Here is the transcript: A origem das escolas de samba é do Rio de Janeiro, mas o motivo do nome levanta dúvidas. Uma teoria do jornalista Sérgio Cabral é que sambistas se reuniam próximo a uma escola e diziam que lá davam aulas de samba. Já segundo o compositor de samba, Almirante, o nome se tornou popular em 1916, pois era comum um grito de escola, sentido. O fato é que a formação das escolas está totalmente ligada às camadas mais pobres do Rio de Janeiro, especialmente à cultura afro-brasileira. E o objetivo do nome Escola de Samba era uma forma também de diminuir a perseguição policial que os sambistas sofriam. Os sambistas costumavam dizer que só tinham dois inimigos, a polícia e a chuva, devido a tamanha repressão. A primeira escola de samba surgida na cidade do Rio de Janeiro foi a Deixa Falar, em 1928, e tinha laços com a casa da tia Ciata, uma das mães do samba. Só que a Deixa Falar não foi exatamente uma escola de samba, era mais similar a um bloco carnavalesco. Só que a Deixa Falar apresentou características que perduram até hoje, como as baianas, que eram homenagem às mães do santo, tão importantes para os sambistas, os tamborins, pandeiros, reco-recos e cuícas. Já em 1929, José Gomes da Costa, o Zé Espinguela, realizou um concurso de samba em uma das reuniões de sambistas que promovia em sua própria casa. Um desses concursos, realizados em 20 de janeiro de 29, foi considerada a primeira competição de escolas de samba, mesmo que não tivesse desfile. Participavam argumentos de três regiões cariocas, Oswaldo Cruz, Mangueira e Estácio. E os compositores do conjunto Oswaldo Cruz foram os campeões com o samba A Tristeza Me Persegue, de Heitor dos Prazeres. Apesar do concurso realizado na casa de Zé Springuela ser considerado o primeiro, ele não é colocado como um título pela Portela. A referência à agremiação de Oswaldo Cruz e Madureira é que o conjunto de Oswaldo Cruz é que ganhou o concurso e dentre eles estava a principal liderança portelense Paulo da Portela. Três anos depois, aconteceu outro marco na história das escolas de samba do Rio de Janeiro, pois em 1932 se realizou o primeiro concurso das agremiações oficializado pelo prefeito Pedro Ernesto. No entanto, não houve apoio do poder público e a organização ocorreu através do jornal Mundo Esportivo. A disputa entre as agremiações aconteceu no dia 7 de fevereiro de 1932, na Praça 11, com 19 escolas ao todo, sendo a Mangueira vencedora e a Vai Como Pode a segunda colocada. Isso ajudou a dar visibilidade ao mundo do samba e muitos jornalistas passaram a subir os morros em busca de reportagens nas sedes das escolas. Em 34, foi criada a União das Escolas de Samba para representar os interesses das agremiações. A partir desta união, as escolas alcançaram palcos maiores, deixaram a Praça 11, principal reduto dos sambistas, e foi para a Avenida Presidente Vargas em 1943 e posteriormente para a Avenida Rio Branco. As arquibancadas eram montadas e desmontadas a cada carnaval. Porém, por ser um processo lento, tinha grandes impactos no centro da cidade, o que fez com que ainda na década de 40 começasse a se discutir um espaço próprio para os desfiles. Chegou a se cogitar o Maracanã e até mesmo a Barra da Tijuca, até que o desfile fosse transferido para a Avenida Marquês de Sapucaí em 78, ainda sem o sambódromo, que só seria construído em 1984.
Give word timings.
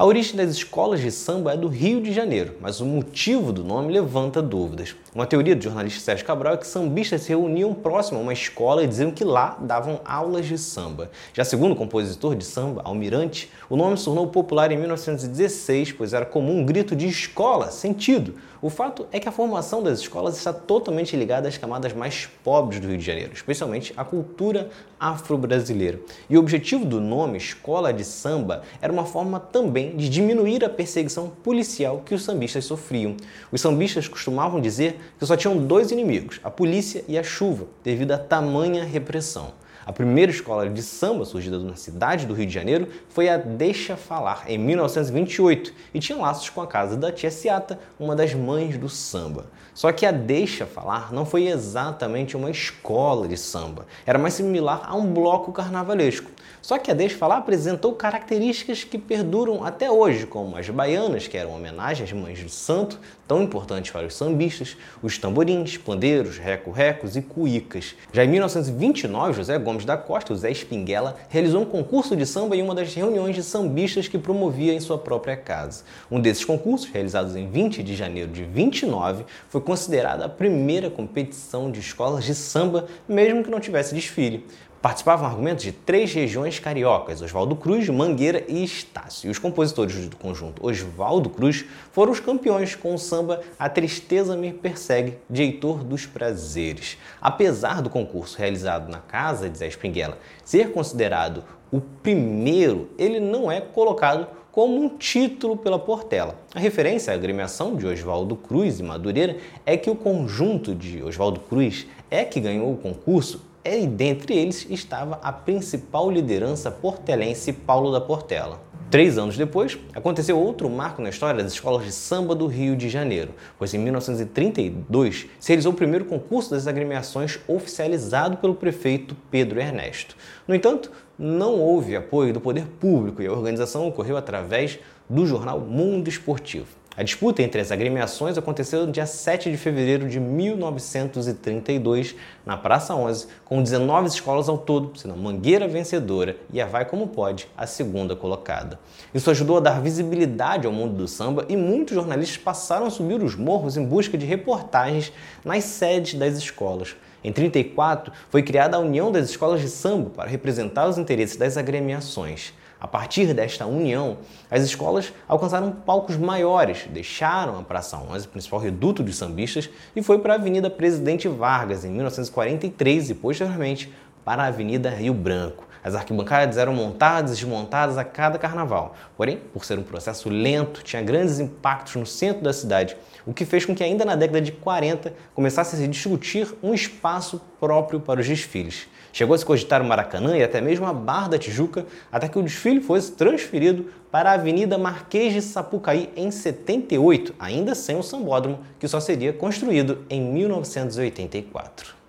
A 0.00 0.06
origem 0.06 0.34
das 0.34 0.52
escolas 0.52 0.98
de 0.98 1.10
samba 1.10 1.52
é 1.52 1.58
do 1.58 1.68
Rio 1.68 2.00
de 2.00 2.10
Janeiro, 2.10 2.54
mas 2.58 2.80
o 2.80 2.86
motivo 2.86 3.52
do 3.52 3.62
nome 3.62 3.92
levanta 3.92 4.40
dúvidas. 4.40 4.96
Uma 5.14 5.26
teoria 5.26 5.54
do 5.54 5.62
jornalista 5.62 6.00
Sérgio 6.00 6.24
Cabral 6.24 6.54
é 6.54 6.56
que 6.56 6.66
sambistas 6.66 7.20
se 7.20 7.28
reuniam 7.28 7.74
próximo 7.74 8.18
a 8.18 8.22
uma 8.22 8.32
escola 8.32 8.82
e 8.82 8.86
diziam 8.86 9.10
que 9.10 9.24
lá 9.24 9.58
davam 9.60 10.00
aulas 10.02 10.46
de 10.46 10.56
samba. 10.56 11.10
Já 11.34 11.44
segundo 11.44 11.72
o 11.72 11.76
compositor 11.76 12.34
de 12.34 12.46
samba, 12.46 12.80
Almirante, 12.82 13.50
o 13.68 13.76
nome 13.76 13.98
se 13.98 14.06
tornou 14.06 14.26
popular 14.28 14.72
em 14.72 14.78
1916, 14.78 15.92
pois 15.92 16.14
era 16.14 16.24
comum 16.24 16.60
um 16.60 16.64
grito 16.64 16.96
de 16.96 17.06
escola, 17.06 17.70
sentido. 17.70 18.36
O 18.62 18.68
fato 18.68 19.06
é 19.10 19.18
que 19.18 19.26
a 19.26 19.32
formação 19.32 19.82
das 19.82 20.00
escolas 20.00 20.36
está 20.36 20.52
totalmente 20.52 21.16
ligada 21.16 21.48
às 21.48 21.56
camadas 21.56 21.94
mais 21.94 22.28
pobres 22.44 22.78
do 22.78 22.88
Rio 22.88 22.98
de 22.98 23.04
Janeiro, 23.04 23.32
especialmente 23.32 23.94
à 23.96 24.04
cultura 24.04 24.68
afro-brasileira. 24.98 25.98
E 26.28 26.36
o 26.36 26.40
objetivo 26.40 26.84
do 26.84 27.00
nome 27.00 27.38
Escola 27.38 27.90
de 27.90 28.04
Samba 28.04 28.62
era 28.82 28.92
uma 28.92 29.06
forma 29.06 29.40
também 29.40 29.89
de 29.90 30.08
diminuir 30.08 30.64
a 30.64 30.68
perseguição 30.68 31.28
policial 31.28 32.02
que 32.04 32.14
os 32.14 32.22
sambistas 32.22 32.64
sofriam. 32.64 33.16
Os 33.52 33.60
sambistas 33.60 34.08
costumavam 34.08 34.60
dizer 34.60 34.98
que 35.18 35.26
só 35.26 35.36
tinham 35.36 35.58
dois 35.58 35.90
inimigos, 35.90 36.40
a 36.42 36.50
polícia 36.50 37.04
e 37.06 37.18
a 37.18 37.22
chuva, 37.22 37.66
devido 37.84 38.12
a 38.12 38.18
tamanha 38.18 38.84
repressão. 38.84 39.52
A 39.90 39.92
primeira 39.92 40.30
escola 40.30 40.70
de 40.70 40.82
samba 40.84 41.24
surgida 41.24 41.58
na 41.58 41.74
cidade 41.74 42.24
do 42.24 42.32
Rio 42.32 42.46
de 42.46 42.54
Janeiro 42.54 42.86
foi 43.08 43.28
a 43.28 43.36
Deixa 43.36 43.96
Falar, 43.96 44.44
em 44.46 44.56
1928, 44.56 45.74
e 45.92 45.98
tinha 45.98 46.16
laços 46.16 46.48
com 46.48 46.60
a 46.60 46.66
casa 46.68 46.96
da 46.96 47.10
tia 47.10 47.28
Ciata, 47.28 47.76
uma 47.98 48.14
das 48.14 48.32
mães 48.32 48.78
do 48.78 48.88
samba. 48.88 49.46
Só 49.74 49.90
que 49.90 50.06
a 50.06 50.12
Deixa 50.12 50.64
Falar 50.64 51.12
não 51.12 51.26
foi 51.26 51.48
exatamente 51.48 52.36
uma 52.36 52.52
escola 52.52 53.26
de 53.26 53.36
samba, 53.36 53.84
era 54.06 54.16
mais 54.16 54.34
similar 54.34 54.82
a 54.84 54.94
um 54.94 55.12
bloco 55.12 55.52
carnavalesco. 55.52 56.30
Só 56.62 56.78
que 56.78 56.90
a 56.90 56.94
Deixa 56.94 57.16
Falar 57.16 57.38
apresentou 57.38 57.92
características 57.94 58.84
que 58.84 58.98
perduram 58.98 59.64
até 59.64 59.90
hoje, 59.90 60.26
como 60.26 60.56
as 60.56 60.68
baianas, 60.68 61.26
que 61.26 61.36
eram 61.36 61.54
homenagem 61.54 62.04
às 62.04 62.12
mães 62.12 62.42
do 62.42 62.50
santo, 62.50 63.00
tão 63.26 63.42
importantes 63.42 63.90
para 63.90 64.06
os 64.06 64.14
sambistas, 64.14 64.76
os 65.02 65.16
tamborins, 65.16 65.76
pandeiros, 65.76 66.36
reco-recos 66.36 67.16
e 67.16 67.22
cuícas. 67.22 67.94
Já 68.12 68.24
em 68.24 68.28
1929, 68.28 69.32
José 69.32 69.58
Gomes 69.58 69.79
da 69.84 69.96
Costa, 69.96 70.32
o 70.32 70.36
Zé 70.36 70.50
Espinguela, 70.50 71.16
realizou 71.28 71.62
um 71.62 71.64
concurso 71.64 72.16
de 72.16 72.26
samba 72.26 72.56
em 72.56 72.62
uma 72.62 72.74
das 72.74 72.94
reuniões 72.94 73.34
de 73.34 73.42
sambistas 73.42 74.08
que 74.08 74.18
promovia 74.18 74.72
em 74.72 74.80
sua 74.80 74.98
própria 74.98 75.36
casa. 75.36 75.84
Um 76.10 76.20
desses 76.20 76.44
concursos, 76.44 76.88
realizados 76.88 77.36
em 77.36 77.48
20 77.48 77.82
de 77.82 77.94
janeiro 77.94 78.30
de 78.30 78.44
29, 78.44 79.24
foi 79.48 79.60
considerada 79.60 80.24
a 80.24 80.28
primeira 80.28 80.90
competição 80.90 81.70
de 81.70 81.80
escolas 81.80 82.24
de 82.24 82.34
samba, 82.34 82.86
mesmo 83.08 83.42
que 83.42 83.50
não 83.50 83.60
tivesse 83.60 83.94
desfile. 83.94 84.46
Participavam 84.80 85.26
argumentos 85.26 85.62
de 85.62 85.72
três 85.72 86.10
regiões 86.14 86.58
cariocas, 86.58 87.20
Oswaldo 87.20 87.54
Cruz, 87.54 87.86
Mangueira 87.90 88.42
e 88.48 88.64
Estácio. 88.64 89.28
E 89.28 89.30
os 89.30 89.38
compositores 89.38 90.08
do 90.08 90.16
conjunto 90.16 90.66
Oswaldo 90.66 91.28
Cruz 91.28 91.66
foram 91.92 92.10
os 92.12 92.18
campeões 92.18 92.74
com 92.74 92.94
o 92.94 92.98
samba 92.98 93.42
A 93.58 93.68
Tristeza 93.68 94.34
Me 94.38 94.54
Persegue, 94.54 95.18
de 95.28 95.42
Heitor 95.42 95.84
dos 95.84 96.06
Prazeres. 96.06 96.96
Apesar 97.20 97.82
do 97.82 97.90
concurso 97.90 98.38
realizado 98.38 98.90
na 98.90 99.00
casa 99.00 99.50
de 99.50 99.58
Zé 99.58 99.68
Springuela 99.68 100.16
ser 100.42 100.72
considerado 100.72 101.44
o 101.70 101.78
primeiro, 101.78 102.88
ele 102.96 103.20
não 103.20 103.52
é 103.52 103.60
colocado 103.60 104.28
como 104.50 104.82
um 104.82 104.88
título 104.88 105.58
pela 105.58 105.78
Portela. 105.78 106.36
A 106.54 106.58
referência 106.58 107.12
à 107.12 107.16
agremiação 107.16 107.76
de 107.76 107.86
Oswaldo 107.86 108.34
Cruz 108.34 108.80
e 108.80 108.82
Madureira 108.82 109.36
é 109.66 109.76
que 109.76 109.90
o 109.90 109.94
conjunto 109.94 110.74
de 110.74 111.02
Oswaldo 111.02 111.40
Cruz 111.40 111.86
é 112.10 112.24
que 112.24 112.40
ganhou 112.40 112.72
o 112.72 112.78
concurso 112.78 113.49
e 113.64 113.86
dentre 113.86 114.34
eles 114.34 114.66
estava 114.70 115.20
a 115.22 115.32
principal 115.32 116.10
liderança 116.10 116.70
portelense 116.70 117.52
Paulo 117.52 117.92
da 117.92 118.00
Portela. 118.00 118.60
Três 118.90 119.18
anos 119.18 119.36
depois, 119.36 119.78
aconteceu 119.94 120.36
outro 120.36 120.68
marco 120.68 121.00
na 121.00 121.10
história 121.10 121.44
das 121.44 121.52
escolas 121.52 121.84
de 121.84 121.92
samba 121.92 122.34
do 122.34 122.48
Rio 122.48 122.74
de 122.74 122.88
Janeiro, 122.88 123.32
pois 123.56 123.72
em 123.72 123.78
1932 123.78 125.28
se 125.38 125.48
realizou 125.48 125.72
o 125.72 125.76
primeiro 125.76 126.06
concurso 126.06 126.50
das 126.50 126.66
agremiações 126.66 127.38
oficializado 127.46 128.38
pelo 128.38 128.56
prefeito 128.56 129.16
Pedro 129.30 129.60
Ernesto. 129.60 130.16
No 130.48 130.56
entanto, 130.56 130.90
não 131.16 131.60
houve 131.60 131.94
apoio 131.94 132.32
do 132.32 132.40
poder 132.40 132.66
público 132.80 133.22
e 133.22 133.28
a 133.28 133.32
organização 133.32 133.86
ocorreu 133.86 134.16
através 134.16 134.80
do 135.08 135.24
jornal 135.24 135.60
Mundo 135.60 136.08
Esportivo. 136.08 136.79
A 136.96 137.04
disputa 137.04 137.40
entre 137.40 137.60
as 137.60 137.70
agremiações 137.70 138.36
aconteceu 138.36 138.84
no 138.84 138.90
dia 138.90 139.06
7 139.06 139.48
de 139.48 139.56
fevereiro 139.56 140.08
de 140.08 140.18
1932, 140.18 142.16
na 142.44 142.56
Praça 142.56 142.96
11, 142.96 143.28
com 143.44 143.62
19 143.62 144.08
escolas 144.08 144.48
ao 144.48 144.58
todo, 144.58 144.98
sendo 144.98 145.14
a 145.14 145.16
Mangueira 145.16 145.68
vencedora 145.68 146.36
e 146.52 146.60
a 146.60 146.66
Vai 146.66 146.84
Como 146.84 147.06
Pode 147.06 147.46
a 147.56 147.64
segunda 147.64 148.16
colocada. 148.16 148.76
Isso 149.14 149.30
ajudou 149.30 149.58
a 149.58 149.60
dar 149.60 149.80
visibilidade 149.80 150.66
ao 150.66 150.72
mundo 150.72 150.94
do 150.96 151.06
samba 151.06 151.46
e 151.48 151.56
muitos 151.56 151.94
jornalistas 151.94 152.38
passaram 152.38 152.86
a 152.86 152.90
subir 152.90 153.22
os 153.22 153.36
morros 153.36 153.76
em 153.76 153.84
busca 153.84 154.18
de 154.18 154.26
reportagens 154.26 155.12
nas 155.44 155.62
sedes 155.62 156.14
das 156.14 156.36
escolas. 156.36 156.96
Em 157.22 157.32
34, 157.32 158.12
foi 158.30 158.42
criada 158.42 158.76
a 158.76 158.80
União 158.80 159.12
das 159.12 159.30
Escolas 159.30 159.60
de 159.60 159.68
Samba 159.68 160.10
para 160.10 160.28
representar 160.28 160.88
os 160.88 160.98
interesses 160.98 161.36
das 161.36 161.56
agremiações. 161.56 162.52
A 162.80 162.88
partir 162.88 163.34
desta 163.34 163.66
união, 163.66 164.18
as 164.50 164.62
escolas 164.62 165.12
alcançaram 165.28 165.70
palcos 165.70 166.16
maiores, 166.16 166.88
deixaram 166.90 167.58
a 167.58 167.62
Praça 167.62 167.98
11, 167.98 168.26
principal 168.28 168.58
reduto 168.58 169.02
dos 169.02 169.16
sambistas, 169.16 169.68
e 169.94 170.02
foi 170.02 170.18
para 170.18 170.32
a 170.32 170.36
Avenida 170.36 170.70
Presidente 170.70 171.28
Vargas 171.28 171.84
em 171.84 171.90
1943 171.90 173.10
e 173.10 173.14
posteriormente 173.14 173.92
para 174.24 174.44
a 174.44 174.46
Avenida 174.46 174.88
Rio 174.88 175.12
Branco. 175.12 175.69
As 175.82 175.94
arquibancadas 175.94 176.56
eram 176.56 176.74
montadas 176.74 177.32
e 177.32 177.34
desmontadas 177.34 177.96
a 177.96 178.04
cada 178.04 178.38
carnaval. 178.38 178.94
Porém, 179.16 179.38
por 179.52 179.64
ser 179.64 179.78
um 179.78 179.82
processo 179.82 180.28
lento, 180.28 180.82
tinha 180.82 181.00
grandes 181.02 181.40
impactos 181.40 181.96
no 181.96 182.04
centro 182.04 182.42
da 182.42 182.52
cidade, 182.52 182.96
o 183.26 183.32
que 183.32 183.44
fez 183.44 183.64
com 183.64 183.74
que 183.74 183.82
ainda 183.82 184.04
na 184.04 184.14
década 184.14 184.40
de 184.40 184.52
40 184.52 185.12
começasse 185.34 185.74
a 185.74 185.78
se 185.78 185.88
discutir 185.88 186.54
um 186.62 186.74
espaço 186.74 187.40
próprio 187.58 188.00
para 188.00 188.20
os 188.20 188.26
desfiles. 188.26 188.88
Chegou 189.12 189.34
a 189.34 189.38
se 189.38 189.44
cogitar 189.44 189.82
o 189.82 189.84
Maracanã 189.84 190.36
e 190.36 190.42
até 190.42 190.60
mesmo 190.60 190.86
a 190.86 190.92
Barra 190.92 191.28
da 191.28 191.38
Tijuca, 191.38 191.84
até 192.12 192.28
que 192.28 192.38
o 192.38 192.42
desfile 192.42 192.80
fosse 192.80 193.12
transferido 193.12 193.86
para 194.10 194.30
a 194.30 194.34
Avenida 194.34 194.78
Marquês 194.78 195.32
de 195.32 195.42
Sapucaí 195.42 196.10
em 196.16 196.30
78, 196.30 197.34
ainda 197.38 197.74
sem 197.74 197.96
o 197.96 198.02
sambódromo, 198.02 198.60
que 198.78 198.86
só 198.86 199.00
seria 199.00 199.32
construído 199.32 200.04
em 200.08 200.20
1984. 200.20 201.99